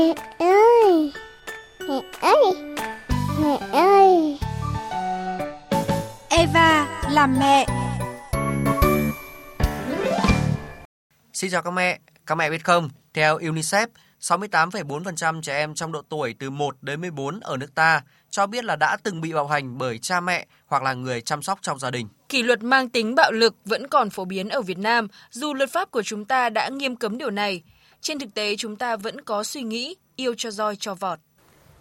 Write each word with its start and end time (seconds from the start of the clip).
Mẹ 0.00 0.14
ơi! 0.38 1.12
Mẹ 1.88 2.00
ơi! 2.20 2.76
Mẹ 3.40 3.58
ơi! 3.72 4.38
Eva 6.30 7.00
làm 7.10 7.36
mẹ. 7.40 7.66
Xin 11.32 11.50
chào 11.50 11.62
các 11.62 11.70
mẹ, 11.70 11.98
các 12.26 12.34
mẹ 12.34 12.50
biết 12.50 12.64
không, 12.64 12.88
theo 13.14 13.38
UNICEF, 13.38 13.86
68,4% 14.20 15.42
trẻ 15.42 15.56
em 15.56 15.74
trong 15.74 15.92
độ 15.92 16.02
tuổi 16.08 16.34
từ 16.38 16.50
1 16.50 16.76
đến 16.82 17.00
14 17.00 17.40
ở 17.40 17.56
nước 17.56 17.74
ta 17.74 18.02
cho 18.30 18.46
biết 18.46 18.64
là 18.64 18.76
đã 18.76 18.96
từng 19.02 19.20
bị 19.20 19.32
bạo 19.32 19.46
hành 19.46 19.78
bởi 19.78 19.98
cha 19.98 20.20
mẹ 20.20 20.46
hoặc 20.66 20.82
là 20.82 20.94
người 20.94 21.20
chăm 21.20 21.42
sóc 21.42 21.58
trong 21.62 21.78
gia 21.78 21.90
đình. 21.90 22.08
Kỷ 22.28 22.42
luật 22.42 22.62
mang 22.62 22.88
tính 22.88 23.14
bạo 23.14 23.32
lực 23.32 23.54
vẫn 23.64 23.88
còn 23.88 24.10
phổ 24.10 24.24
biến 24.24 24.48
ở 24.48 24.62
Việt 24.62 24.78
Nam, 24.78 25.08
dù 25.30 25.54
luật 25.54 25.70
pháp 25.70 25.90
của 25.90 26.02
chúng 26.02 26.24
ta 26.24 26.48
đã 26.48 26.68
nghiêm 26.68 26.96
cấm 26.96 27.18
điều 27.18 27.30
này. 27.30 27.62
Trên 28.00 28.18
thực 28.18 28.34
tế 28.34 28.56
chúng 28.56 28.76
ta 28.76 28.96
vẫn 28.96 29.20
có 29.20 29.44
suy 29.44 29.62
nghĩ 29.62 29.96
yêu 30.16 30.34
cho 30.36 30.50
roi 30.50 30.76
cho 30.76 30.94
vọt. 30.94 31.18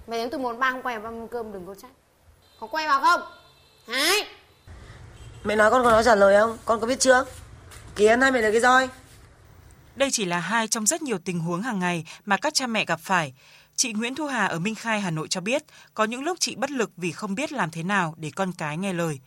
Mày 0.07 0.19
đến 0.19 0.29
từ 0.29 0.37
một 0.37 0.57
ba 0.59 0.71
không 0.71 0.81
quay 0.81 0.99
vào 0.99 1.11
mâm 1.11 1.27
cơm 1.27 1.51
đừng 1.51 1.67
có 1.67 1.75
trách. 1.75 1.91
Có 2.59 2.67
quay 2.67 2.87
vào 2.87 3.01
không? 3.01 3.21
Hái! 3.87 4.27
Mẹ 5.43 5.55
nói 5.55 5.71
con 5.71 5.83
có 5.83 5.91
nói 5.91 6.03
trả 6.03 6.15
lời 6.15 6.35
không? 6.39 6.57
Con 6.65 6.79
có 6.79 6.87
biết 6.87 6.99
chưa? 6.99 7.25
Kìa 7.95 8.17
hai 8.21 8.31
mẹ 8.31 8.41
lấy 8.41 8.51
cái 8.51 8.61
roi. 8.61 8.89
Đây 9.95 10.11
chỉ 10.11 10.25
là 10.25 10.39
hai 10.39 10.67
trong 10.67 10.85
rất 10.85 11.01
nhiều 11.01 11.17
tình 11.25 11.39
huống 11.39 11.61
hàng 11.61 11.79
ngày 11.79 12.05
mà 12.25 12.37
các 12.37 12.53
cha 12.53 12.67
mẹ 12.67 12.85
gặp 12.85 12.99
phải. 12.99 13.33
Chị 13.75 13.93
Nguyễn 13.93 14.15
Thu 14.15 14.25
Hà 14.25 14.45
ở 14.45 14.59
Minh 14.59 14.75
Khai, 14.75 15.01
Hà 15.01 15.11
Nội 15.11 15.27
cho 15.27 15.41
biết, 15.41 15.63
có 15.93 16.03
những 16.03 16.23
lúc 16.23 16.37
chị 16.39 16.55
bất 16.55 16.71
lực 16.71 16.91
vì 16.97 17.11
không 17.11 17.35
biết 17.35 17.51
làm 17.51 17.71
thế 17.71 17.83
nào 17.83 18.13
để 18.17 18.31
con 18.35 18.51
cái 18.57 18.77
nghe 18.77 18.93
lời. 18.93 19.19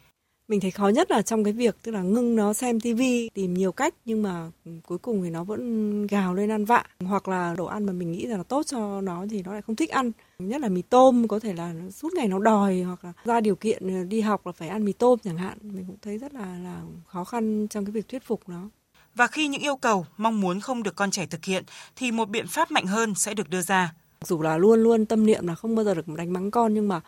Mình 0.53 0.61
thấy 0.61 0.71
khó 0.71 0.89
nhất 0.89 1.11
là 1.11 1.23
trong 1.23 1.45
cái 1.45 1.53
việc 1.53 1.77
tức 1.83 1.93
là 1.93 2.03
ngưng 2.03 2.37
nó 2.37 2.53
xem 2.53 2.81
tivi, 2.81 3.31
tìm 3.35 3.55
nhiều 3.55 3.73
cách 3.73 3.95
nhưng 4.05 4.23
mà 4.23 4.51
cuối 4.87 4.99
cùng 4.99 5.23
thì 5.23 5.31
nó 5.31 5.45
vẫn 5.45 6.07
gào 6.07 6.35
lên 6.35 6.51
ăn 6.51 6.65
vạ 6.65 6.85
hoặc 7.01 7.29
là 7.29 7.55
đồ 7.59 7.65
ăn 7.65 7.87
mà 7.87 7.93
mình 7.93 8.13
nghĩ 8.13 8.27
là 8.27 8.43
tốt 8.43 8.63
cho 8.67 9.01
nó 9.01 9.25
thì 9.31 9.43
nó 9.43 9.53
lại 9.53 9.63
không 9.63 9.77
thích 9.77 9.91
ăn. 9.91 10.13
Nhất 10.39 10.61
là 10.61 10.69
mì 10.69 10.83
tôm 10.83 11.29
có 11.29 11.39
thể 11.39 11.55
là 11.55 11.75
suốt 11.91 12.13
ngày 12.15 12.29
nó 12.29 12.39
đòi 12.39 12.81
hoặc 12.81 13.05
là 13.05 13.13
ra 13.25 13.41
điều 13.41 13.57
kiện 13.57 14.09
đi 14.09 14.21
học 14.21 14.47
là 14.47 14.53
phải 14.53 14.69
ăn 14.69 14.85
mì 14.85 14.93
tôm 14.93 15.19
chẳng 15.25 15.37
hạn. 15.37 15.59
Mình 15.63 15.85
cũng 15.87 15.97
thấy 16.03 16.19
rất 16.19 16.35
là 16.35 16.59
là 16.65 16.83
khó 17.07 17.25
khăn 17.25 17.69
trong 17.69 17.85
cái 17.85 17.93
việc 17.93 18.09
thuyết 18.09 18.25
phục 18.25 18.49
nó. 18.49 18.69
Và 19.15 19.27
khi 19.27 19.49
những 19.49 19.63
yêu 19.63 19.77
cầu, 19.77 20.07
mong 20.17 20.41
muốn 20.41 20.61
không 20.61 20.83
được 20.83 20.97
con 20.97 21.11
trẻ 21.11 21.27
thực 21.27 21.45
hiện 21.45 21.65
thì 21.97 22.11
một 22.11 22.29
biện 22.29 22.47
pháp 22.47 22.71
mạnh 22.71 22.87
hơn 22.87 23.15
sẽ 23.15 23.35
được 23.35 23.51
đưa 23.51 23.63
ra. 23.63 23.95
Dù 24.25 24.43
là 24.43 24.57
luôn 24.57 24.83
luôn 24.83 25.07
tâm 25.07 25.27
niệm 25.27 25.47
là 25.47 25.55
không 25.55 25.75
bao 25.75 25.85
giờ 25.85 25.95
được 25.95 26.09
đánh 26.09 26.33
mắng 26.33 26.51
con 26.51 26.75
nhưng 26.75 26.89
mà 26.89 27.01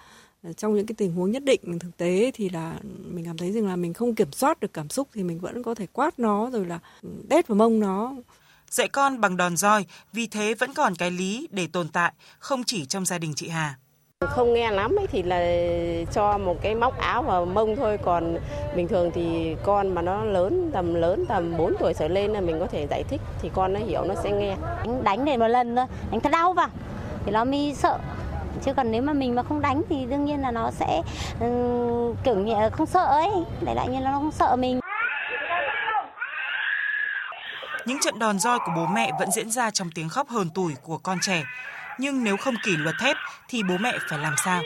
trong 0.57 0.75
những 0.75 0.87
cái 0.87 0.95
tình 0.99 1.13
huống 1.13 1.31
nhất 1.31 1.45
định 1.45 1.79
thực 1.79 1.97
tế 1.97 2.31
thì 2.35 2.49
là 2.49 2.75
mình 2.83 3.25
cảm 3.25 3.37
thấy 3.37 3.53
rằng 3.53 3.67
là 3.67 3.77
mình 3.77 3.93
không 3.93 4.15
kiểm 4.15 4.33
soát 4.33 4.61
được 4.61 4.73
cảm 4.73 4.89
xúc 4.89 5.09
thì 5.15 5.23
mình 5.23 5.39
vẫn 5.39 5.63
có 5.63 5.75
thể 5.75 5.87
quát 5.93 6.19
nó 6.19 6.51
rồi 6.51 6.67
là 6.67 6.79
đét 7.29 7.49
vào 7.49 7.57
mông 7.57 7.81
nó. 7.81 8.15
Dạy 8.71 8.89
con 8.89 9.21
bằng 9.21 9.37
đòn 9.37 9.57
roi 9.57 9.87
vì 10.13 10.27
thế 10.27 10.55
vẫn 10.55 10.75
còn 10.75 10.95
cái 10.95 11.11
lý 11.11 11.49
để 11.51 11.67
tồn 11.73 11.89
tại 11.89 12.13
không 12.39 12.65
chỉ 12.65 12.87
trong 12.87 13.05
gia 13.05 13.19
đình 13.19 13.33
chị 13.37 13.49
Hà. 13.49 13.75
Không 14.21 14.55
nghe 14.55 14.71
lắm 14.71 14.97
ấy 14.97 15.07
thì 15.07 15.23
là 15.23 15.41
cho 16.13 16.39
một 16.39 16.57
cái 16.63 16.75
móc 16.75 16.99
áo 16.99 17.23
vào 17.23 17.47
mông 17.47 17.77
thôi 17.77 17.99
còn 18.05 18.39
bình 18.77 18.89
thường 18.89 19.11
thì 19.15 19.55
con 19.65 19.95
mà 19.95 20.03
nó 20.03 20.25
lớn 20.25 20.71
tầm 20.73 20.95
lớn 20.95 21.25
tầm 21.29 21.57
4 21.57 21.75
tuổi 21.81 21.95
trở 21.99 22.09
lên 22.09 22.31
là 22.31 22.41
mình 22.41 22.57
có 22.61 22.67
thể 22.67 22.87
giải 22.91 23.05
thích 23.09 23.21
thì 23.43 23.51
con 23.55 23.73
nó 23.73 23.81
hiểu 23.81 24.05
nó 24.05 24.15
sẽ 24.23 24.33
nghe. 24.33 24.57
Anh 24.79 25.05
đánh 25.05 25.25
để 25.25 25.37
một 25.37 25.49
lần 25.49 25.77
thôi 25.77 25.87
anh 26.11 26.21
thật 26.21 26.31
đau 26.33 26.53
vào 26.53 26.69
thì 27.25 27.33
nó 27.33 27.45
mới 27.45 27.75
sợ 27.75 27.99
chứ 28.63 28.73
còn 28.77 28.91
nếu 28.91 29.03
mà 29.03 29.13
mình 29.13 29.35
mà 29.35 29.43
không 29.43 29.61
đánh 29.61 29.83
thì 29.89 30.07
đương 30.07 30.25
nhiên 30.25 30.41
là 30.43 30.51
nó 30.51 30.71
sẽ 30.71 31.03
um, 31.41 32.17
kiểu 32.25 32.35
như 32.35 32.55
không 32.73 32.87
sợ 32.87 33.07
ấy. 33.07 33.31
Để 33.61 33.75
lại 33.75 33.89
như 33.89 34.01
là 34.01 34.11
nó 34.11 34.19
không 34.19 34.31
sợ 34.31 34.57
mình. 34.57 34.81
Những 37.87 38.01
trận 38.01 38.19
đòn 38.19 38.39
roi 38.39 38.59
của 38.59 38.73
bố 38.77 38.87
mẹ 38.87 39.11
vẫn 39.19 39.31
diễn 39.31 39.51
ra 39.51 39.71
trong 39.71 39.91
tiếng 39.95 40.09
khóc 40.09 40.29
hờn 40.29 40.51
tủi 40.51 40.75
của 40.83 40.99
con 40.99 41.19
trẻ. 41.23 41.43
Nhưng 41.99 42.25
nếu 42.25 42.37
không 42.37 42.55
kỷ 42.65 42.77
luật 42.77 42.95
thép 43.01 43.17
thì 43.49 43.63
bố 43.69 43.75
mẹ 43.81 43.99
phải 44.11 44.19
làm 44.19 44.35
sao? 44.45 44.63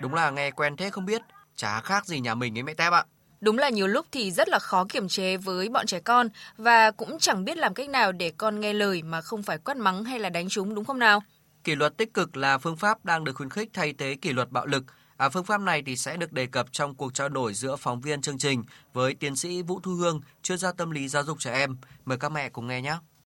Đúng 0.00 0.14
là 0.14 0.30
nghe 0.30 0.50
quen 0.50 0.76
thế 0.76 0.90
không 0.90 1.06
biết, 1.06 1.22
chả 1.56 1.80
khác 1.80 2.06
gì 2.06 2.20
nhà 2.20 2.34
mình 2.34 2.58
ấy 2.58 2.62
mẹ 2.62 2.74
tép 2.74 2.92
ạ. 2.92 3.04
Đúng 3.42 3.58
là 3.58 3.68
nhiều 3.68 3.86
lúc 3.86 4.06
thì 4.12 4.30
rất 4.30 4.48
là 4.48 4.58
khó 4.58 4.84
kiềm 4.88 5.08
chế 5.08 5.36
với 5.36 5.68
bọn 5.68 5.86
trẻ 5.86 6.00
con 6.00 6.28
và 6.56 6.90
cũng 6.90 7.18
chẳng 7.18 7.44
biết 7.44 7.58
làm 7.58 7.74
cách 7.74 7.88
nào 7.88 8.12
để 8.12 8.32
con 8.36 8.60
nghe 8.60 8.72
lời 8.72 9.02
mà 9.02 9.20
không 9.20 9.42
phải 9.42 9.58
quát 9.58 9.76
mắng 9.76 10.04
hay 10.04 10.18
là 10.18 10.28
đánh 10.28 10.48
chúng 10.48 10.74
đúng 10.74 10.84
không 10.84 10.98
nào? 10.98 11.22
Kỷ 11.64 11.74
luật 11.74 11.96
tích 11.96 12.14
cực 12.14 12.36
là 12.36 12.58
phương 12.58 12.76
pháp 12.76 13.04
đang 13.04 13.24
được 13.24 13.32
khuyến 13.36 13.50
khích 13.50 13.68
thay 13.72 13.94
thế 13.98 14.16
kỷ 14.22 14.32
luật 14.32 14.50
bạo 14.50 14.66
lực. 14.66 14.84
À, 15.16 15.28
phương 15.28 15.44
pháp 15.44 15.60
này 15.60 15.82
thì 15.86 15.96
sẽ 15.96 16.16
được 16.16 16.32
đề 16.32 16.46
cập 16.46 16.72
trong 16.72 16.94
cuộc 16.94 17.14
trao 17.14 17.28
đổi 17.28 17.54
giữa 17.54 17.76
phóng 17.76 18.00
viên 18.00 18.20
chương 18.20 18.38
trình 18.38 18.62
với 18.92 19.14
tiến 19.14 19.36
sĩ 19.36 19.62
Vũ 19.62 19.80
Thu 19.82 19.92
Hương, 19.92 20.20
chuyên 20.42 20.58
gia 20.58 20.72
tâm 20.72 20.90
lý 20.90 21.08
giáo 21.08 21.24
dục 21.24 21.40
trẻ 21.40 21.52
em. 21.52 21.76
Mời 22.04 22.18
các 22.18 22.28
mẹ 22.28 22.48
cùng 22.48 22.66
nghe 22.66 22.82
nhé. 22.82 22.94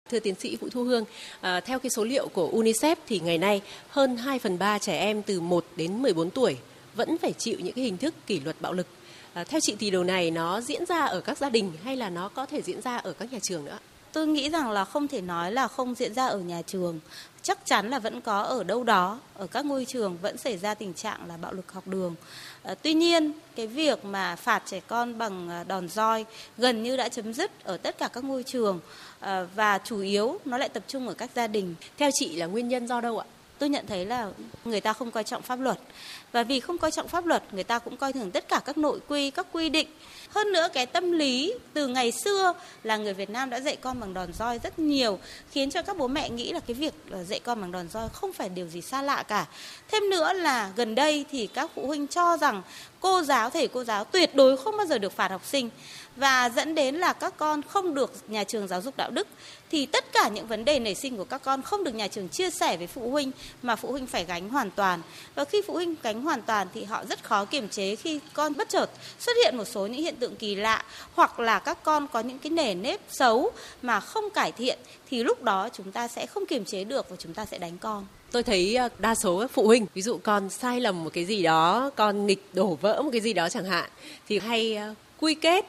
Thưa 0.09 0.19
tiến 0.19 0.35
sĩ 0.40 0.56
Vũ 0.56 0.67
Thu 0.72 0.84
Hương, 0.84 1.06
à, 1.41 1.59
theo 1.59 1.79
cái 1.79 1.90
số 1.90 2.03
liệu 2.03 2.28
của 2.28 2.50
UNICEF 2.51 2.96
thì 3.07 3.19
ngày 3.19 3.38
nay 3.38 3.62
hơn 3.90 4.17
2 4.17 4.40
phần 4.40 4.59
3 4.59 4.79
trẻ 4.79 5.00
em 5.00 5.23
từ 5.23 5.41
1 5.41 5.66
đến 5.75 6.01
14 6.01 6.29
tuổi 6.29 6.57
vẫn 6.96 7.17
phải 7.17 7.34
chịu 7.34 7.59
những 7.59 7.73
cái 7.73 7.85
hình 7.85 7.97
thức 7.97 8.16
kỷ 8.28 8.40
luật 8.40 8.56
bạo 8.62 8.73
lực. 8.73 8.88
À, 9.38 9.44
theo 9.44 9.59
chị 9.59 9.75
thì 9.80 9.90
điều 9.90 10.03
này 10.03 10.31
nó 10.31 10.62
diễn 10.62 10.86
ra 10.86 11.06
ở 11.06 11.22
các 11.22 11.38
gia 11.38 11.50
đình 11.50 11.72
hay 11.84 11.96
là 11.96 12.09
nó 12.09 12.30
có 12.30 12.46
thể 12.46 12.62
diễn 12.62 12.81
ra 12.81 12.98
ở 12.98 13.14
các 13.14 13.34
nhà 13.34 13.40
trường 13.42 13.66
nữa? 13.66 13.80
Tôi 14.14 14.28
nghĩ 14.28 14.50
rằng 14.50 14.72
là 14.72 14.86
không 14.86 15.08
thể 15.08 15.22
nói 15.22 15.52
là 15.52 15.68
không 15.68 15.96
diễn 15.96 16.14
ra 16.14 16.28
ở 16.28 16.40
nhà 16.40 16.62
trường. 16.62 17.00
Chắc 17.42 17.66
chắn 17.66 17.90
là 17.90 18.00
vẫn 18.00 18.22
có 18.22 18.42
ở 18.42 18.64
đâu 18.64 18.84
đó, 18.84 19.20
ở 19.34 19.47
các 19.47 19.66
ngôi 19.66 19.86
trường 19.86 20.18
vẫn 20.22 20.38
xảy 20.38 20.58
ra 20.58 20.74
tình 20.74 20.94
trạng 20.94 21.28
là 21.28 21.38
bạo 21.38 21.53
lực 21.53 21.72
học 21.72 21.88
đường. 21.88 22.16
À, 22.64 22.76
tuy 22.81 22.94
nhiên, 22.94 23.31
cái 23.56 23.68
việc 23.68 24.06
mà 24.06 24.36
phạt 24.36 24.64
trẻ 24.66 24.80
con 24.88 25.18
bằng 25.18 25.50
à, 25.50 25.64
đòn 25.64 25.90
roi 25.90 26.26
gần 26.58 26.84
như 26.84 26.97
đã 26.97 27.09
chấm 27.09 27.34
dứt 27.34 27.64
ở 27.64 27.78
tất 27.78 27.97
cả 27.97 28.08
các 28.08 28.24
ngôi 28.24 28.44
trường 28.44 28.80
à, 29.20 29.46
và 29.56 29.78
chủ 29.78 30.00
yếu 30.00 30.40
nó 30.46 30.58
lại 30.58 30.70
tập 30.70 30.84
trung 30.88 31.08
ở 31.08 31.14
các 31.14 31.30
gia 31.36 31.47
đình. 31.47 31.76
Theo 31.97 32.09
chị 32.14 32.36
là 32.36 32.46
nguyên 32.46 32.68
nhân 32.68 32.88
do 32.88 33.02
đâu 33.02 33.20
ạ? 33.20 33.26
Tôi 33.59 33.69
nhận 33.69 33.88
thấy 33.88 34.06
là 34.06 34.29
người 34.66 34.81
ta 34.81 34.94
không 34.94 35.12
coi 35.12 35.23
trọng 35.23 35.41
pháp 35.41 35.59
luật. 35.59 35.79
Và 36.31 36.44
vì 36.44 36.59
không 36.59 36.78
coi 36.78 36.91
trọng 36.91 37.07
pháp 37.07 37.25
luật, 37.25 37.44
người 37.53 37.63
ta 37.63 37.79
cũng 37.79 37.97
coi 37.97 38.13
thường 38.13 38.31
tất 38.31 38.47
cả 38.47 38.62
các 38.66 38.78
nội 38.78 39.00
quy, 39.07 39.31
các 39.31 39.47
quy 39.51 39.69
định. 39.69 39.88
Hơn 40.29 40.51
nữa, 40.51 40.68
cái 40.73 40.85
tâm 40.85 41.12
lý 41.12 41.53
từ 41.73 41.88
ngày 41.88 42.12
xưa 42.12 42.53
là 42.84 42.97
người 42.97 43.13
Việt 43.13 43.29
Nam 43.29 43.50
đã 43.50 43.59
dạy 43.59 43.75
con 43.75 44.00
bằng 44.00 44.13
đòn 44.13 44.34
roi 44.34 44.59
rất 44.63 44.79
nhiều, 44.79 45.19
khiến 45.51 45.69
cho 45.69 45.81
các 45.81 45.97
bố 45.97 46.07
mẹ 46.07 46.29
nghĩ 46.29 46.53
là 46.53 46.59
cái 46.59 46.73
việc 46.73 46.94
ờ, 47.12 47.23
dạy 47.23 47.40
con 47.40 47.62
bằng 47.62 47.72
đòn 47.72 47.90
roi 47.90 48.09
không 48.09 48.34
phải 48.34 48.50
điều 48.50 48.67
gì 48.67 48.81
xa 48.81 49.01
lạ 49.01 49.23
cả. 49.23 49.46
Thêm 49.88 50.09
nữa 50.09 50.34
là 50.34 50.72
gần 50.75 50.96
đây 50.96 51.25
thì 51.31 51.47
các 51.47 51.72
phụ 51.75 51.88
huynh 51.88 52.07
cho 52.07 52.38
rằng 52.38 52.62
cô 53.07 53.22
giáo, 53.22 53.50
thầy 53.50 53.68
cô 53.68 53.84
giáo 53.84 54.03
tuyệt 54.03 54.35
đối 54.35 54.57
không 54.57 54.78
bao 54.78 54.85
giờ 54.85 54.97
được 54.97 55.12
phạt 55.12 55.31
học 55.31 55.41
sinh. 55.45 55.69
Và 56.16 56.50
dẫn 56.56 56.75
đến 56.75 56.95
là 56.95 57.13
các 57.13 57.38
con 57.38 57.62
không 57.62 57.94
được 57.94 58.13
nhà 58.28 58.44
trường 58.44 58.68
giáo 58.68 58.81
dục 58.81 58.97
đạo 58.97 59.09
đức. 59.12 59.28
Thì 59.72 59.85
tất 59.85 60.12
cả 60.13 60.28
những 60.28 60.47
vấn 60.47 60.66
đề 60.66 60.79
nảy 60.79 60.95
sinh 60.95 61.17
của 61.17 61.23
các 61.23 61.41
con 61.44 61.62
không 61.62 61.84
được 61.84 61.96
nhà 61.96 62.07
trường 62.07 62.29
chia 62.29 62.50
sẻ 62.50 62.78
với 62.78 62.88
phụ 62.88 63.12
huynh 63.12 63.31
mà 63.62 63.75
phụ 63.75 63.91
huynh 63.91 64.07
phải 64.07 64.25
gánh 64.25 64.50
hoàn 64.50 64.72
toàn. 64.72 65.01
Và 65.35 65.46
khi 65.46 65.62
phụ 65.67 65.73
huynh 65.73 65.96
gánh 66.03 66.22
hoàn 66.22 66.41
toàn 66.41 66.67
thì 66.73 66.84
họ 66.84 67.06
rất 67.09 67.23
khó 67.23 67.46
kiềm 67.46 67.69
chế 67.69 67.96
khi 67.96 68.19
con 68.34 68.53
bất 68.57 68.69
chợt 68.69 68.90
xuất 69.19 69.34
hiện 69.44 69.57
một 69.57 69.66
số 69.66 69.88
những 69.88 70.01
hiện 70.01 70.16
tượng 70.16 70.35
kỳ 70.35 70.56
lạ 70.56 70.84
hoặc 71.16 71.40
là 71.40 71.59
các 71.59 71.84
con 71.84 72.07
có 72.07 72.19
những 72.19 72.40
cái 72.40 72.50
nề 72.50 72.73
nếp 72.73 73.00
xấu 73.09 73.51
mà 73.81 74.00
không 74.00 74.29
cải 74.29 74.51
thiện 74.51 74.79
thì 75.09 75.23
lúc 75.23 75.44
đó 75.44 75.69
chúng 75.73 75.91
ta 75.91 76.07
sẽ 76.07 76.25
không 76.25 76.45
kiềm 76.45 76.66
chế 76.66 76.84
được 76.84 77.09
và 77.09 77.16
chúng 77.19 77.34
ta 77.34 77.45
sẽ 77.45 77.57
đánh 77.57 77.78
con. 77.78 78.06
Tôi 78.31 78.44
thấy 78.44 78.75
ờ, 78.75 78.90
đa 79.00 79.16
số 79.16 79.40
các 79.40 79.51
phụ 79.51 79.68
huynh 79.68 79.85
ví 79.94 80.01
dụ 80.01 80.19
con 80.23 80.50
sai 80.50 80.79
lầm 80.79 81.03
một 81.03 81.09
cái 81.13 81.25
gì 81.25 81.44
đó 81.44 81.91
con 81.95 82.25
nghịch 82.25 82.44
đổ 82.53 82.78
vỡ 82.81 83.01
một 83.01 83.09
cái 83.12 83.22
gì 83.22 83.34
đó 83.34 83.50
chẳng 83.50 83.66
hạn 83.66 83.90
thì 84.28 84.40
hay 84.40 84.75
ờ, 84.75 84.94
quy 85.19 85.35
kết 85.35 85.66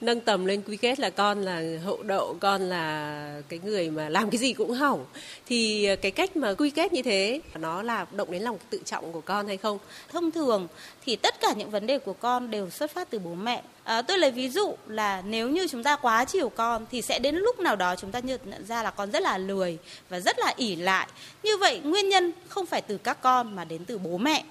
nâng 0.00 0.20
tầm 0.20 0.46
lên 0.46 0.62
quy 0.66 0.76
kết 0.76 1.00
là 1.00 1.10
con 1.10 1.42
là 1.42 1.62
hậu 1.84 2.02
đậu 2.02 2.36
con 2.40 2.62
là 2.62 3.42
cái 3.48 3.60
người 3.64 3.90
mà 3.90 4.08
làm 4.08 4.30
cái 4.30 4.38
gì 4.38 4.52
cũng 4.52 4.70
hỏng. 4.70 5.04
Thì 5.46 5.88
cái 6.02 6.10
cách 6.10 6.36
mà 6.36 6.54
quy 6.54 6.70
kết 6.70 6.92
như 6.92 7.02
thế 7.02 7.40
nó 7.54 7.82
là 7.82 8.06
động 8.12 8.30
đến 8.30 8.42
lòng 8.42 8.58
tự 8.70 8.80
trọng 8.84 9.12
của 9.12 9.20
con 9.20 9.46
hay 9.46 9.56
không? 9.56 9.78
Thông 10.08 10.30
thường 10.30 10.68
thì 11.06 11.16
tất 11.16 11.40
cả 11.40 11.52
những 11.56 11.70
vấn 11.70 11.86
đề 11.86 11.98
của 11.98 12.12
con 12.12 12.50
đều 12.50 12.70
xuất 12.70 12.90
phát 12.90 13.10
từ 13.10 13.18
bố 13.18 13.34
mẹ 13.34 13.62
à, 13.84 14.02
tôi 14.02 14.18
lấy 14.18 14.30
ví 14.30 14.48
dụ 14.48 14.76
là 14.86 15.22
nếu 15.26 15.48
như 15.48 15.66
chúng 15.70 15.82
ta 15.82 15.96
quá 15.96 16.24
chiều 16.24 16.48
con 16.48 16.86
thì 16.90 17.02
sẽ 17.02 17.18
đến 17.18 17.36
lúc 17.36 17.58
nào 17.58 17.76
đó 17.76 17.96
chúng 17.96 18.10
ta 18.10 18.18
nhận 18.18 18.66
ra 18.68 18.82
là 18.82 18.90
con 18.90 19.10
rất 19.10 19.22
là 19.22 19.38
lười 19.38 19.78
và 20.08 20.20
rất 20.20 20.38
là 20.38 20.54
ỉ 20.56 20.76
lại. 20.76 21.08
Như 21.42 21.56
vậy 21.56 21.80
nguyên 21.84 22.08
nhân 22.08 22.32
không 22.48 22.66
phải 22.66 22.82
từ 22.82 22.98
các 22.98 23.20
con 23.22 23.56
mà 23.56 23.64
đến 23.64 23.84
từ 23.84 23.98
bố 23.98 24.18
mẹ 24.18 24.44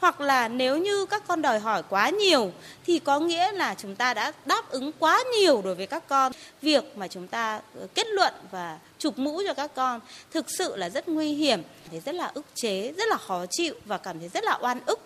hoặc 0.00 0.20
là 0.20 0.48
nếu 0.48 0.78
như 0.78 1.06
các 1.06 1.22
con 1.26 1.42
đòi 1.42 1.58
hỏi 1.58 1.82
quá 1.88 2.10
nhiều 2.10 2.52
thì 2.86 2.98
có 2.98 3.20
nghĩa 3.20 3.52
là 3.52 3.74
chúng 3.74 3.96
ta 3.96 4.14
đã 4.14 4.32
đáp 4.44 4.70
ứng 4.70 4.92
quá 4.98 5.24
nhiều 5.38 5.62
đối 5.64 5.74
với 5.74 5.86
các 5.86 6.08
con. 6.08 6.32
Việc 6.62 6.84
mà 6.96 7.08
chúng 7.08 7.26
ta 7.26 7.60
ờ, 7.80 7.86
kết 7.94 8.06
luận 8.06 8.34
và 8.50 8.78
chụp 8.98 9.18
mũ 9.18 9.42
cho 9.46 9.54
các 9.54 9.74
con 9.74 10.00
thực 10.30 10.46
sự 10.58 10.76
là 10.76 10.90
rất 10.90 11.08
nguy 11.08 11.32
hiểm 11.32 11.62
thấy 11.90 12.00
rất 12.00 12.14
là 12.14 12.30
ức 12.34 12.44
chế 12.54 12.92
rất 12.96 13.08
là 13.08 13.16
khó 13.16 13.44
chịu 13.50 13.74
và 13.84 13.98
cảm 13.98 14.18
thấy 14.18 14.28
rất 14.28 14.44
là 14.44 14.58
oan 14.62 14.80
ức. 14.86 15.00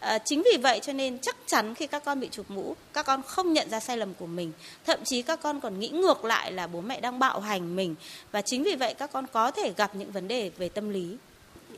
À, 0.00 0.18
chính 0.24 0.42
vì 0.42 0.56
vậy 0.62 0.80
cho 0.82 0.92
nên 0.92 1.18
chắc 1.18 1.36
chắn 1.46 1.74
khi 1.74 1.86
các 1.86 2.04
con 2.04 2.20
bị 2.20 2.28
chụp 2.32 2.50
mũ 2.50 2.76
các 2.92 3.06
con 3.06 3.22
không 3.22 3.52
nhận 3.52 3.70
ra 3.70 3.80
sai 3.80 3.96
lầm 3.96 4.14
của 4.14 4.26
mình. 4.26 4.52
Thậm 4.86 5.00
chí 5.04 5.22
các 5.22 5.42
con 5.42 5.60
còn 5.60 5.80
nghĩ 5.80 5.88
ngược 5.88 6.24
lại 6.24 6.52
là 6.52 6.66
bố 6.66 6.80
mẹ 6.80 7.00
đang 7.00 7.18
bạo 7.18 7.40
hành 7.40 7.76
mình. 7.76 7.94
Và 8.32 8.42
chính 8.42 8.62
vì 8.62 8.74
vậy 8.74 8.94
các 8.94 9.12
con 9.12 9.26
có 9.32 9.50
thể 9.50 9.72
gặp 9.76 9.96
những 9.96 10.12
vấn 10.12 10.28
đề 10.28 10.50
về 10.58 10.68
tâm 10.68 10.90
lý 10.90 11.16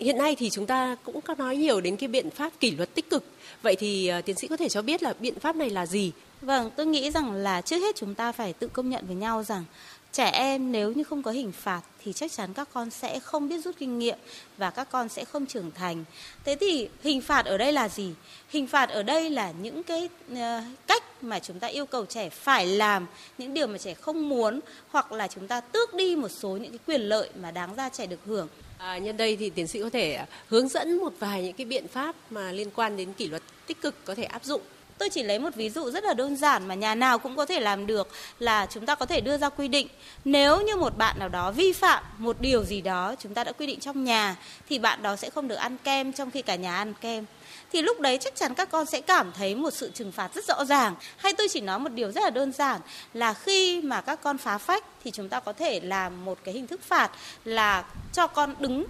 hiện 0.01 0.19
nay 0.19 0.37
thì 0.39 0.51
chúng 0.51 0.67
ta 0.67 0.97
cũng 1.05 1.21
có 1.21 1.35
nói 1.35 1.57
nhiều 1.57 1.81
đến 1.81 1.97
cái 1.97 2.09
biện 2.09 2.31
pháp 2.31 2.53
kỷ 2.61 2.71
luật 2.71 2.95
tích 2.95 3.11
cực. 3.11 3.25
Vậy 3.63 3.77
thì 3.77 4.09
ờ, 4.09 4.21
tiến 4.21 4.37
sĩ 4.37 4.49
có 4.49 4.57
thể 4.57 4.69
cho 4.69 4.83
biết 4.83 5.03
là 5.03 5.15
biện 5.21 5.39
pháp 5.39 5.57
này 5.57 5.71
là 5.71 5.87
gì? 5.87 6.13
Vâng, 6.43 6.71
tôi 6.77 6.87
nghĩ 6.87 7.11
rằng 7.11 7.33
là 7.33 7.61
trước 7.61 7.77
hết 7.77 7.97
chúng 7.97 8.15
ta 8.15 8.33
phải 8.33 8.53
tự 8.53 8.69
công 8.69 8.91
nhận 8.91 9.07
với 9.07 9.17
nhau 9.17 9.43
rằng 9.43 9.65
trẻ 10.13 10.31
em 10.31 10.73
nếu 10.73 10.93
như 10.93 11.05
không 11.05 11.23
có 11.23 11.31
hình 11.31 11.53
phạt 11.53 11.83
thì 12.05 12.13
chắc 12.13 12.33
chắn 12.33 12.55
các 12.55 12.69
con 12.73 12.91
sẽ 12.91 13.21
không 13.21 13.49
biết 13.49 13.65
rút 13.65 13.77
kinh 13.79 13.99
nghiệm 13.99 14.19
và 14.57 14.71
các 14.71 14.89
con 14.91 15.09
sẽ 15.09 15.25
không 15.25 15.47
trưởng 15.47 15.71
thành. 15.71 16.05
Thế 16.45 16.57
thì 16.61 16.89
hình 17.03 17.21
phạt 17.21 17.47
ở 17.47 17.59
đây 17.59 17.73
là 17.73 17.89
gì? 17.89 18.13
Hình 18.49 18.67
phạt 18.67 18.89
ở 18.89 19.03
đây 19.03 19.31
là 19.31 19.53
những 19.63 19.83
cái 19.83 20.09
uh, 20.33 20.39
cách 20.87 21.25
mà 21.25 21.39
chúng 21.39 21.59
ta 21.59 21.67
yêu 21.67 21.87
cầu 21.87 22.07
trẻ 22.07 22.29
phải 22.29 22.67
làm 22.67 23.07
những 23.39 23.55
điều 23.55 23.67
mà 23.67 23.79
trẻ 23.79 23.95
không 23.95 24.29
muốn 24.29 24.61
hoặc 24.91 25.13
là 25.13 25.29
chúng 25.29 25.49
ta 25.49 25.61
tước 25.61 25.95
đi 25.95 26.17
một 26.17 26.29
số 26.29 26.49
những 26.49 26.71
cái 26.71 26.79
quyền 26.87 27.01
lợi 27.01 27.31
mà 27.41 27.51
đáng 27.51 27.75
ra 27.75 27.89
trẻ 27.89 28.07
được 28.07 28.21
hưởng. 28.27 28.49
À, 28.79 28.99
nhân 28.99 29.17
đây 29.17 29.37
thì 29.37 29.51
tiến 29.51 29.67
sĩ 29.67 29.81
có 29.81 29.91
thể 29.91 30.25
hướng 30.49 30.69
dẫn 30.69 30.99
một 30.99 31.13
vài 31.19 31.43
những 31.43 31.53
cái 31.53 31.67
biện 31.67 31.89
pháp 31.89 32.17
mà 32.31 32.53
liên 32.53 32.71
quan 32.71 32.97
đến 32.97 33.13
kỷ 33.13 33.29
luật 33.29 33.43
tích 33.67 33.81
cực 33.81 34.05
có 34.05 34.15
thể 34.15 34.25
áp 34.25 34.45
dụng 34.45 34.63
Tôi 34.99 35.09
chỉ 35.09 35.23
lấy 35.23 35.39
một 35.39 35.55
ví 35.55 35.71
dụ 35.71 35.91
rất 35.91 36.05
là 36.05 36.15
đơn 36.15 36.37
giản 36.37 36.69
mà 36.69 36.75
nhà 36.75 36.95
nào 36.95 37.19
cũng 37.19 37.37
có 37.37 37.47
thể 37.47 37.61
làm 37.61 37.87
được 37.87 38.09
là 38.39 38.67
chúng 38.71 38.87
ta 38.87 38.95
có 38.95 39.07
thể 39.07 39.21
đưa 39.21 39.39
ra 39.39 39.49
quy 39.49 39.69
định. 39.69 39.89
Nếu 40.25 40.61
như 40.61 40.77
một 40.77 40.99
bạn 40.99 41.19
nào 41.19 41.29
đó 41.29 41.51
vi 41.51 41.73
phạm 41.73 42.05
một 42.19 42.37
điều 42.41 42.65
gì 42.65 42.81
đó 42.81 43.15
chúng 43.19 43.35
ta 43.35 43.45
đã 43.45 43.53
quy 43.53 43.67
định 43.67 43.81
trong 43.81 44.05
nhà, 44.05 44.37
thì 44.69 44.79
bạn 44.79 45.03
đó 45.03 45.17
sẽ 45.17 45.31
không 45.31 45.49
được 45.49 45.55
ăn 45.55 45.77
kem 45.85 46.13
trong 46.13 46.31
khi 46.31 46.43
cả 46.43 46.55
nhà 46.55 46.77
ăn 46.77 46.95
kem. 47.01 47.25
Thì 47.73 47.83
lúc 47.83 48.01
đấy 48.01 48.19
chắc 48.21 48.37
chắn 48.37 48.55
các 48.55 48.71
con 48.71 48.87
sẽ 48.87 49.01
cảm 49.01 49.33
thấy 49.33 49.55
một 49.55 49.71
sự 49.71 49.91
trừng 49.95 50.13
phạt 50.13 50.35
rất 50.35 50.45
rõ 50.45 50.65
ràng. 50.65 50.95
Hay 51.17 51.33
tôi 51.33 51.49
chỉ 51.51 51.61
nói 51.61 51.79
một 51.79 51.93
điều 51.93 52.13
rất 52.13 52.25
là 52.25 52.31
đơn 52.31 52.53
giản 52.53 52.81
là 53.15 53.35
khi 53.35 53.81
mà 53.83 54.01
các 54.01 54.23
con 54.23 54.39
phá 54.39 54.59
phách 54.59 54.85
thì 55.05 55.11
chúng 55.11 55.29
ta 55.29 55.41
có 55.41 55.53
thể 55.53 55.81
làm 55.81 56.25
một 56.25 56.39
cái 56.45 56.55
hình 56.55 56.67
thức 56.67 56.81
phạt 56.83 57.11
là 57.45 57.85
cho 58.13 58.27
con 58.27 58.55
đứng, 58.59 58.85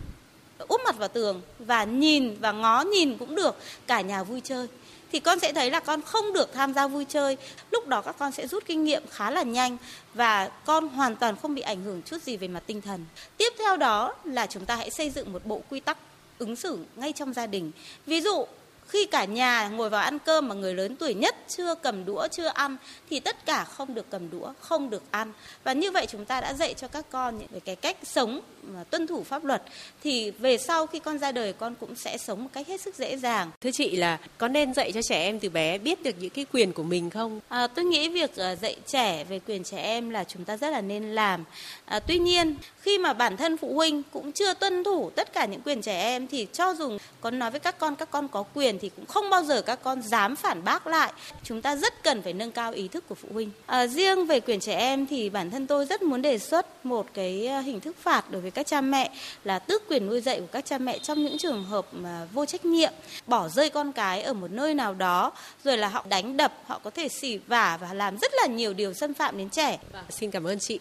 úp 0.69 0.81
mặt 0.85 0.99
vào 0.99 1.09
tường 1.09 1.43
và 1.59 1.85
nhìn 1.85 2.37
và 2.41 2.53
ngó 2.53 2.83
nhìn 2.83 3.19
cũng 3.19 3.35
được, 3.35 3.57
cả 3.87 4.01
nhà 4.01 4.23
vui 4.23 4.41
chơi 4.45 4.67
thì 5.13 5.21
con 5.21 5.39
sẽ 5.39 5.53
thấy 5.53 5.71
là 5.71 5.81
con 5.81 6.03
không 6.03 6.33
được 6.33 6.53
tham 6.55 6.75
gia 6.75 6.87
vui 6.87 7.05
chơi. 7.05 7.37
Lúc 7.71 7.87
đó 7.87 8.03
các 8.03 8.17
con 8.19 8.33
sẽ 8.33 8.47
rút 8.47 8.65
kinh 8.67 8.85
nghiệm 8.85 9.03
khá 9.11 9.31
là 9.31 9.43
nhanh 9.43 9.77
và 10.15 10.49
con 10.49 10.89
hoàn 10.89 11.17
toàn 11.17 11.37
không 11.37 11.55
bị 11.55 11.63
ảnh 11.63 11.83
hưởng 11.83 12.03
chút 12.03 12.23
gì 12.23 12.37
về 12.37 12.49
mặt 12.49 12.63
tinh 12.67 12.81
thần. 12.81 13.05
Tiếp 13.37 13.53
theo 13.59 13.77
đó 13.77 14.15
là 14.25 14.47
chúng 14.47 14.65
ta 14.65 14.77
hãy 14.77 14.91
xây 14.91 15.11
dựng 15.11 15.33
một 15.33 15.47
bộ 15.47 15.63
quy 15.71 15.81
tắc 15.81 15.99
ứng 16.39 16.57
xử 16.57 16.79
ngay 16.97 17.13
trong 17.13 17.33
gia 17.33 17.47
đình. 17.47 17.71
Ví 18.07 18.21
dụ 18.21 18.47
khi 18.89 19.07
cả 19.07 19.25
nhà 19.25 19.69
ngồi 19.69 19.91
vào 19.91 20.03
ăn 20.03 20.19
cơm 20.19 20.49
mà 20.49 20.55
người 20.55 20.75
lớn 20.75 20.97
tuổi 20.97 21.15
nhất 21.15 21.37
chưa 21.49 21.75
cầm 21.75 22.05
đũa 22.05 22.29
chưa 22.29 22.47
ăn 22.47 22.77
thì 23.11 23.21
tất 23.21 23.47
cả 23.47 23.65
không 23.65 23.95
được 23.95 24.07
cầm 24.11 24.31
đũa 24.31 24.53
không 24.61 24.91
được 24.91 25.03
ăn. 25.11 25.33
Và 25.65 25.73
như 25.73 25.91
vậy 25.91 26.07
chúng 26.07 26.25
ta 26.25 26.41
đã 26.41 26.55
dạy 26.55 26.75
cho 26.75 26.89
các 26.89 27.07
con 27.11 27.39
những 27.39 27.61
cái 27.65 27.77
cách 27.77 27.97
sống 28.03 28.41
mà 28.63 28.85
tuân 28.85 29.07
thủ 29.07 29.23
pháp 29.23 29.45
luật. 29.45 29.63
Thì 30.03 30.31
về 30.31 30.59
sau 30.59 30.87
khi 30.87 30.99
con 30.99 31.19
ra 31.19 31.33
đời 31.33 31.53
con 31.53 31.75
cũng 31.81 31.95
sẽ 31.95 32.19
sống 32.19 32.45
một 32.45 32.51
cách 32.53 32.69
hết 32.69 32.81
sức 32.81 32.97
dễ 32.97 33.17
dàng. 33.17 33.51
Thưa 33.61 33.71
chị 33.73 33.97
là 33.97 34.19
có 34.39 34.49
nên 34.49 34.75
dạy 34.75 34.93
cho 34.93 35.03
trẻ 35.03 35.23
em 35.23 35.41
từ 35.41 35.49
bé 35.49 35.79
biết 35.79 36.03
được 36.03 36.15
những 36.19 36.31
cái 36.31 36.47
quyền 36.53 36.73
của 36.73 36.83
mình 36.83 37.11
không? 37.11 37.41
À, 37.49 37.67
tôi 37.67 37.85
nghĩ 37.85 38.09
việc 38.09 38.37
à, 38.37 38.57
dạy 38.57 38.77
trẻ 38.87 39.25
về 39.25 39.41
quyền 39.47 39.65
trẻ 39.65 39.83
em 39.83 40.11
là 40.11 40.25
chúng 40.25 40.45
ta 40.45 40.57
rất 40.57 40.71
là 40.71 40.81
nên 40.81 41.15
làm. 41.15 41.45
À, 41.85 42.01
tuy 42.01 42.19
nhiên 42.19 42.57
khi 42.81 42.99
mà 42.99 43.13
bản 43.13 43.37
thân 43.37 43.57
phụ 43.57 43.75
huynh 43.75 44.03
cũng 44.03 44.33
chưa 44.33 44.55
tuân 44.55 44.85
thủ 44.85 45.11
tất 45.11 45.33
cả 45.33 45.47
những 45.47 45.61
quyền 45.61 45.83
trẻ 45.83 46.03
em 46.03 46.27
thì 46.27 46.47
cho 46.53 46.75
dù 46.75 46.99
con 47.21 47.39
nói 47.39 47.51
với 47.51 47.61
các 47.61 47.79
con 47.79 47.97
các 47.97 48.11
con 48.11 48.29
có 48.29 48.45
quyền 48.55 48.78
thì 48.81 48.91
cũng 48.97 49.07
không 49.07 49.31
bao 49.31 49.43
giờ 49.43 49.63
các 49.63 49.79
con 49.83 50.03
dám 50.03 50.37
phản 50.37 50.65
bác 50.65 50.87
lại. 50.87 51.13
Chúng 51.43 51.63
ta 51.63 51.77
rất 51.77 52.03
cần 52.03 52.23
phải 52.23 52.33
nâng 52.33 52.53
cao 52.53 52.73
ý 52.73 52.89
thức 52.89 53.09
của 53.09 53.15
phụ 53.15 53.29
huynh. 53.33 53.51
À, 53.67 53.87
riêng 53.87 54.27
về 54.27 54.41
quyền 54.41 54.61
trẻ 54.61 54.77
em 54.77 55.07
thì 55.07 55.31
bản 55.31 55.51
thân 55.51 55.67
tôi 55.67 55.87
rất 55.87 56.03
muốn 56.03 56.23
đề 56.23 56.39
xuất 56.39 56.87
một 56.87 57.07
cái 57.15 57.47
à, 57.47 57.61
hình 57.61 57.81
thức 57.81 57.97
phạt 58.01 58.31
đối 58.31 58.43
với 58.43 58.51
các 58.51 58.67
cha 58.67 58.81
mẹ 58.81 59.11
là 59.45 59.59
tước 59.59 59.89
quyền 59.89 60.07
nuôi 60.07 60.21
dạy 60.21 60.41
của 60.41 60.47
các 60.53 60.65
cha 60.65 60.79
mẹ 60.79 60.99
trong 60.99 61.25
những 61.25 61.39
trường 61.39 61.65
hợp 61.65 61.87
mà 61.93 62.27
vô 62.33 62.45
trách 62.45 62.65
nhiệm. 62.65 62.93
Bỏ 63.27 63.49
rơi 63.49 63.71
con 63.71 63.93
cái 63.93 64.23
ở 64.23 64.33
một 64.33 64.51
nơi 64.51 64.75
nào 64.75 64.95
đó 64.95 65.33
rồi 65.65 65.79
là 65.79 65.89
họ 65.89 66.05
đánh 66.09 66.37
đập 66.37 66.53
họ 66.67 66.81
có 66.85 66.91
thể 66.91 67.09
xỉ 67.09 67.39
vả 67.39 67.79
và 67.81 67.95
làm 67.95 68.19
rất 68.19 68.33
là 68.41 68.47
nhiều 68.47 68.75
điều 68.75 68.95
xâm 68.95 69.15
phạm 69.15 69.39
đến 69.39 69.51
trẻ. 69.51 69.79
Vâng, 69.93 70.05
xin 70.11 70.31
cảm 70.31 70.45
ơn 70.45 70.59
chị. 70.59 70.79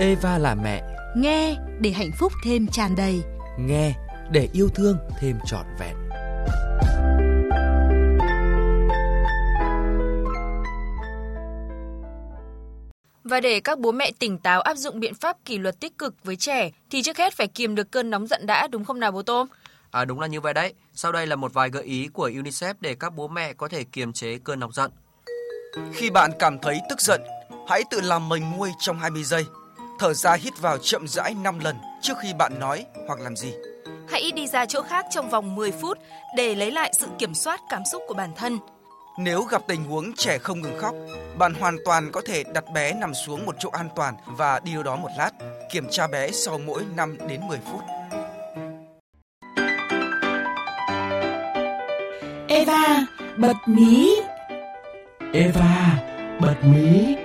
Eva 0.00 0.38
là 0.38 0.54
mẹ. 0.54 0.82
Nghe 1.16 1.56
để 1.80 1.90
hạnh 1.90 2.10
phúc 2.18 2.32
thêm 2.44 2.66
tràn 2.72 2.96
đầy 2.96 3.20
nghe 3.66 3.94
để 4.30 4.48
yêu 4.52 4.68
thương 4.74 4.98
thêm 5.20 5.38
trọn 5.46 5.66
vẹn 5.78 5.96
Và 13.24 13.40
để 13.40 13.60
các 13.60 13.78
bố 13.78 13.92
mẹ 13.92 14.12
tỉnh 14.18 14.38
táo 14.38 14.60
áp 14.60 14.74
dụng 14.74 15.00
biện 15.00 15.14
pháp 15.14 15.36
kỷ 15.44 15.58
luật 15.58 15.80
tích 15.80 15.98
cực 15.98 16.14
với 16.24 16.36
trẻ 16.36 16.70
thì 16.90 17.02
trước 17.02 17.18
hết 17.18 17.34
phải 17.34 17.48
kiềm 17.48 17.74
được 17.74 17.90
cơn 17.90 18.10
nóng 18.10 18.26
giận 18.26 18.46
đã 18.46 18.68
đúng 18.68 18.84
không 18.84 19.00
nào 19.00 19.12
bố 19.12 19.22
Tôm? 19.22 19.48
À 19.90 20.04
đúng 20.04 20.20
là 20.20 20.26
như 20.26 20.40
vậy 20.40 20.54
đấy. 20.54 20.74
Sau 20.94 21.12
đây 21.12 21.26
là 21.26 21.36
một 21.36 21.54
vài 21.54 21.70
gợi 21.70 21.84
ý 21.84 22.08
của 22.12 22.30
UNICEF 22.30 22.74
để 22.80 22.94
các 22.94 23.14
bố 23.14 23.28
mẹ 23.28 23.52
có 23.52 23.68
thể 23.68 23.84
kiềm 23.84 24.12
chế 24.12 24.38
cơn 24.44 24.60
nóng 24.60 24.72
giận. 24.72 24.90
Khi 25.92 26.10
bạn 26.10 26.30
cảm 26.38 26.58
thấy 26.58 26.80
tức 26.88 27.00
giận, 27.00 27.20
hãy 27.68 27.82
tự 27.90 28.00
làm 28.00 28.28
mình 28.28 28.50
nguôi 28.56 28.70
trong 28.80 28.98
20 28.98 29.24
giây. 29.24 29.46
Thở 29.98 30.14
ra 30.14 30.34
hít 30.34 30.60
vào 30.60 30.78
chậm 30.78 31.08
rãi 31.08 31.34
5 31.34 31.58
lần 31.58 31.76
trước 32.00 32.18
khi 32.18 32.32
bạn 32.32 32.52
nói 32.60 32.86
hoặc 33.06 33.20
làm 33.20 33.36
gì. 33.36 33.52
Hãy 34.08 34.32
đi 34.34 34.46
ra 34.46 34.66
chỗ 34.66 34.82
khác 34.82 35.06
trong 35.10 35.30
vòng 35.30 35.54
10 35.54 35.72
phút 35.72 35.98
để 36.36 36.54
lấy 36.54 36.70
lại 36.70 36.92
sự 36.98 37.06
kiểm 37.18 37.34
soát 37.34 37.60
cảm 37.70 37.82
xúc 37.92 38.02
của 38.08 38.14
bản 38.14 38.30
thân. 38.36 38.58
Nếu 39.18 39.42
gặp 39.42 39.62
tình 39.68 39.84
huống 39.84 40.12
trẻ 40.16 40.38
không 40.38 40.60
ngừng 40.60 40.78
khóc, 40.78 40.94
bạn 41.38 41.54
hoàn 41.54 41.76
toàn 41.84 42.10
có 42.12 42.20
thể 42.26 42.44
đặt 42.54 42.64
bé 42.74 42.92
nằm 42.92 43.14
xuống 43.14 43.46
một 43.46 43.56
chỗ 43.58 43.70
an 43.70 43.88
toàn 43.96 44.14
và 44.26 44.60
đi 44.64 44.72
đâu 44.74 44.82
đó 44.82 44.96
một 44.96 45.08
lát, 45.18 45.30
kiểm 45.72 45.88
tra 45.90 46.06
bé 46.06 46.30
sau 46.30 46.58
mỗi 46.58 46.82
5 46.96 47.16
đến 47.28 47.40
10 47.48 47.58
phút. 47.72 47.80
Eva 52.48 53.06
bật 53.36 53.56
mí. 53.66 54.10
Eva 55.32 55.98
bật 56.40 56.56
mí. 56.62 57.16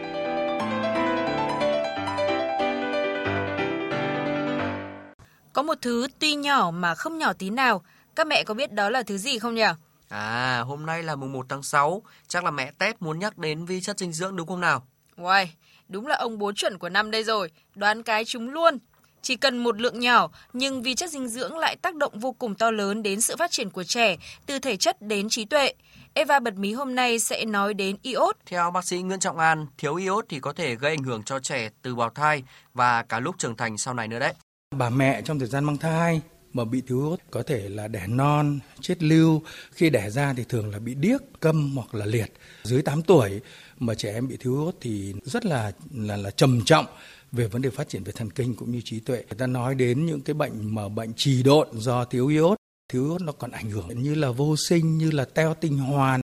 Có 5.56 5.62
một 5.62 5.78
thứ 5.82 6.08
tuy 6.20 6.36
nhỏ 6.36 6.72
mà 6.74 6.96
không 6.96 7.18
nhỏ 7.18 7.34
tí 7.34 7.50
nào, 7.50 7.82
các 8.16 8.28
mẹ 8.28 8.44
có 8.44 8.54
biết 8.54 8.74
đó 8.74 8.90
là 8.90 9.04
thứ 9.04 9.18
gì 9.18 9.40
không 9.40 9.56
nhỉ? 9.56 9.66
À, 10.10 10.60
hôm 10.60 10.86
nay 10.86 11.04
là 11.04 11.16
mùng 11.16 11.32
1 11.32 11.46
tháng 11.50 11.64
6, 11.64 12.02
chắc 12.28 12.44
là 12.44 12.52
mẹ 12.52 12.72
Tép 12.72 13.02
muốn 13.02 13.20
nhắc 13.20 13.38
đến 13.38 13.66
vi 13.66 13.82
chất 13.82 14.00
dinh 14.00 14.14
dưỡng 14.14 14.36
đúng 14.36 14.48
không 14.48 14.62
nào? 14.62 14.88
Uầy, 15.18 15.50
đúng 15.88 16.08
là 16.08 16.16
ông 16.16 16.38
bố 16.38 16.52
chuẩn 16.56 16.78
của 16.78 16.90
năm 16.90 17.12
đây 17.12 17.24
rồi, 17.24 17.52
đoán 17.76 18.04
cái 18.04 18.26
chúng 18.26 18.50
luôn. 18.50 18.78
Chỉ 19.22 19.36
cần 19.36 19.58
một 19.58 19.82
lượng 19.82 20.00
nhỏ, 20.00 20.30
nhưng 20.54 20.82
vi 20.82 20.96
chất 20.96 21.10
dinh 21.10 21.28
dưỡng 21.28 21.58
lại 21.58 21.76
tác 21.76 21.96
động 21.96 22.20
vô 22.20 22.32
cùng 22.32 22.56
to 22.56 22.72
lớn 22.72 23.04
đến 23.04 23.22
sự 23.22 23.36
phát 23.36 23.52
triển 23.52 23.70
của 23.70 23.84
trẻ, 23.84 24.18
từ 24.46 24.60
thể 24.60 24.78
chất 24.78 25.02
đến 25.02 25.30
trí 25.30 25.46
tuệ. 25.46 25.74
Eva 26.14 26.40
bật 26.40 26.54
mí 26.54 26.74
hôm 26.74 26.96
nay 26.96 27.20
sẽ 27.20 27.46
nói 27.46 27.74
đến 27.74 27.98
iốt. 28.02 28.36
Theo 28.46 28.72
bác 28.72 28.86
sĩ 28.86 28.98
Nguyễn 28.98 29.20
Trọng 29.20 29.38
An, 29.38 29.68
thiếu 29.78 29.96
iốt 29.96 30.26
thì 30.30 30.40
có 30.40 30.54
thể 30.54 30.76
gây 30.76 30.92
ảnh 30.92 31.04
hưởng 31.04 31.24
cho 31.24 31.40
trẻ 31.40 31.70
từ 31.82 31.96
bào 31.96 32.10
thai 32.10 32.44
và 32.74 33.04
cả 33.04 33.20
lúc 33.20 33.36
trưởng 33.38 33.58
thành 33.58 33.78
sau 33.78 33.94
này 33.94 34.08
nữa 34.08 34.20
đấy. 34.20 34.34
Bà 34.78 34.90
mẹ 34.90 35.22
trong 35.22 35.40
thời 35.40 35.48
gian 35.48 35.64
mang 35.64 35.78
thai 35.78 36.22
mà 36.54 36.66
bị 36.66 36.82
thiếu 36.88 37.10
iốt 37.10 37.20
có 37.32 37.44
thể 37.44 37.70
là 37.70 37.88
đẻ 37.88 38.08
non, 38.08 38.60
chết 38.82 39.04
lưu, 39.04 39.42
khi 39.72 39.90
đẻ 39.90 40.10
ra 40.10 40.34
thì 40.38 40.44
thường 40.50 40.72
là 40.72 40.80
bị 40.80 40.94
điếc, 40.96 41.22
câm 41.40 41.76
hoặc 41.76 41.96
là 41.96 42.06
liệt. 42.06 42.34
Dưới 42.64 42.82
8 42.82 43.02
tuổi 43.02 43.42
mà 43.80 43.96
trẻ 43.96 44.14
em 44.14 44.28
bị 44.28 44.38
thiếu 44.38 44.66
iốt 44.66 44.76
thì 44.82 45.14
rất 45.24 45.46
là 45.46 45.72
là 45.94 46.18
là 46.18 46.32
trầm 46.32 46.62
trọng 46.66 46.86
về 47.32 47.48
vấn 47.48 47.62
đề 47.62 47.70
phát 47.70 47.90
triển 47.90 48.04
về 48.04 48.12
thần 48.12 48.30
kinh 48.30 48.56
cũng 48.56 48.72
như 48.72 48.82
trí 48.86 49.00
tuệ. 49.00 49.18
Người 49.18 49.38
ta 49.38 49.48
nói 49.48 49.76
đến 49.76 50.06
những 50.06 50.22
cái 50.22 50.34
bệnh 50.34 50.76
mà 50.76 50.90
bệnh 50.90 51.14
trì 51.14 51.44
độn 51.44 51.68
do 51.74 52.06
thiếu 52.06 52.28
iốt, 52.28 52.58
thiếu 52.94 53.10
iốt 53.10 53.22
nó 53.22 53.32
còn 53.32 53.52
ảnh 53.52 53.70
hưởng 53.70 54.04
như 54.04 54.16
là 54.16 54.32
vô 54.32 54.56
sinh, 54.58 54.98
như 54.98 55.12
là 55.12 55.26
teo 55.26 55.54
tinh 55.54 55.78
hoàn. 55.78 56.22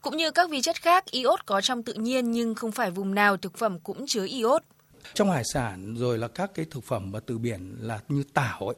Cũng 0.00 0.16
như 0.16 0.30
các 0.30 0.50
vi 0.50 0.60
chất 0.60 0.82
khác, 0.82 1.04
iốt 1.10 1.46
có 1.46 1.60
trong 1.60 1.82
tự 1.82 1.94
nhiên 1.94 2.30
nhưng 2.30 2.54
không 2.54 2.72
phải 2.72 2.90
vùng 2.90 3.14
nào 3.14 3.36
thực 3.36 3.58
phẩm 3.58 3.78
cũng 3.80 4.06
chứa 4.06 4.26
iốt. 4.26 4.62
Trong 5.14 5.30
hải 5.30 5.44
sản 5.44 5.94
rồi 5.94 6.18
là 6.18 6.28
các 6.28 6.50
cái 6.54 6.66
thực 6.70 6.84
phẩm 6.84 7.12
mà 7.12 7.20
từ 7.26 7.38
biển 7.38 7.76
là 7.80 8.00
như 8.08 8.24
tảo 8.34 8.58
ấy 8.60 8.76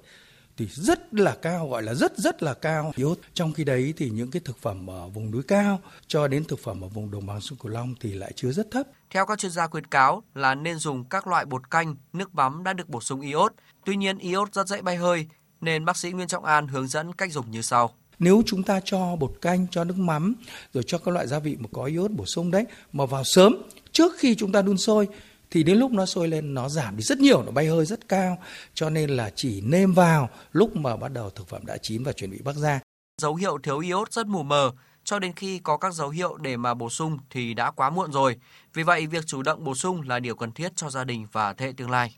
thì 0.56 0.66
rất 0.70 1.14
là 1.14 1.36
cao 1.42 1.68
gọi 1.68 1.82
là 1.82 1.94
rất 1.94 2.18
rất 2.18 2.42
là 2.42 2.54
cao. 2.54 2.92
Iốt 2.96 3.18
trong 3.34 3.52
khi 3.52 3.64
đấy 3.64 3.94
thì 3.96 4.10
những 4.10 4.30
cái 4.30 4.42
thực 4.44 4.58
phẩm 4.58 4.90
ở 4.90 5.08
vùng 5.08 5.30
núi 5.30 5.42
cao 5.42 5.80
cho 6.06 6.28
đến 6.28 6.44
thực 6.44 6.58
phẩm 6.58 6.84
ở 6.84 6.88
vùng 6.88 7.10
đồng 7.10 7.26
bằng 7.26 7.40
sông 7.40 7.58
cửu 7.58 7.72
long 7.72 7.94
thì 8.00 8.12
lại 8.12 8.32
chứa 8.36 8.52
rất 8.52 8.70
thấp. 8.70 8.86
Theo 9.10 9.26
các 9.26 9.38
chuyên 9.38 9.52
gia 9.52 9.66
khuyến 9.66 9.86
cáo 9.86 10.22
là 10.34 10.54
nên 10.54 10.78
dùng 10.78 11.04
các 11.04 11.26
loại 11.26 11.44
bột 11.44 11.70
canh 11.70 11.96
nước 12.12 12.34
mắm 12.34 12.64
đã 12.64 12.72
được 12.72 12.88
bổ 12.88 13.00
sung 13.00 13.20
iốt. 13.20 13.52
Tuy 13.86 13.96
nhiên 13.96 14.18
iốt 14.18 14.54
rất 14.54 14.68
dễ 14.68 14.82
bay 14.82 14.96
hơi 14.96 15.26
nên 15.60 15.84
bác 15.84 15.96
sĩ 15.96 16.10
Nguyễn 16.10 16.28
Trọng 16.28 16.44
An 16.44 16.68
hướng 16.68 16.88
dẫn 16.88 17.12
cách 17.12 17.32
dùng 17.32 17.50
như 17.50 17.62
sau. 17.62 17.90
Nếu 18.18 18.42
chúng 18.46 18.62
ta 18.62 18.80
cho 18.84 19.16
bột 19.16 19.32
canh 19.40 19.66
cho 19.70 19.84
nước 19.84 19.98
mắm 19.98 20.34
rồi 20.72 20.84
cho 20.86 20.98
các 20.98 21.14
loại 21.14 21.26
gia 21.26 21.38
vị 21.38 21.56
mà 21.60 21.68
có 21.72 21.84
iốt 21.84 22.10
bổ 22.10 22.26
sung 22.26 22.50
đấy 22.50 22.64
mà 22.92 23.06
vào 23.06 23.22
sớm 23.24 23.56
trước 23.92 24.12
khi 24.18 24.34
chúng 24.34 24.52
ta 24.52 24.62
đun 24.62 24.78
sôi 24.78 25.08
thì 25.54 25.62
đến 25.62 25.78
lúc 25.78 25.92
nó 25.92 26.06
sôi 26.06 26.28
lên 26.28 26.54
nó 26.54 26.68
giảm 26.68 26.96
đi 26.96 27.02
rất 27.02 27.18
nhiều 27.18 27.42
nó 27.42 27.50
bay 27.50 27.66
hơi 27.66 27.86
rất 27.86 28.08
cao. 28.08 28.38
Cho 28.74 28.90
nên 28.90 29.10
là 29.10 29.30
chỉ 29.34 29.60
nêm 29.60 29.92
vào 29.92 30.28
lúc 30.52 30.76
mà 30.76 30.96
bắt 30.96 31.12
đầu 31.12 31.30
thực 31.30 31.48
phẩm 31.48 31.66
đã 31.66 31.76
chín 31.76 32.02
và 32.02 32.12
chuẩn 32.12 32.30
bị 32.30 32.38
bắc 32.44 32.56
ra. 32.56 32.80
Dấu 33.22 33.34
hiệu 33.34 33.58
thiếu 33.62 33.78
iốt 33.78 34.12
rất 34.12 34.26
mù 34.26 34.42
mờ. 34.42 34.72
Cho 35.04 35.18
đến 35.18 35.32
khi 35.36 35.58
có 35.58 35.76
các 35.76 35.94
dấu 35.94 36.08
hiệu 36.08 36.36
để 36.36 36.56
mà 36.56 36.74
bổ 36.74 36.90
sung 36.90 37.18
thì 37.30 37.54
đã 37.54 37.70
quá 37.70 37.90
muộn 37.90 38.12
rồi. 38.12 38.36
Vì 38.74 38.82
vậy 38.82 39.06
việc 39.06 39.26
chủ 39.26 39.42
động 39.42 39.64
bổ 39.64 39.74
sung 39.74 40.08
là 40.08 40.18
điều 40.20 40.34
cần 40.34 40.52
thiết 40.52 40.72
cho 40.76 40.90
gia 40.90 41.04
đình 41.04 41.26
và 41.32 41.52
thế 41.52 41.66
hệ 41.66 41.72
tương 41.76 41.90
lai. 41.90 42.16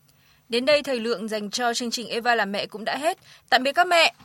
Đến 0.49 0.65
đây 0.65 0.83
thời 0.83 1.01
lượng 1.01 1.29
dành 1.29 1.51
cho 1.51 1.75
chương 1.75 1.91
trình 1.91 2.09
Eva 2.09 2.35
là 2.35 2.45
mẹ 2.45 2.67
cũng 2.67 2.85
đã 2.85 2.97
hết. 2.97 3.19
Tạm 3.51 3.63
biệt 3.63 3.73
các 3.73 3.87
mẹ. 3.87 4.15